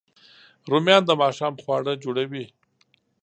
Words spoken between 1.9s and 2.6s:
جوړوي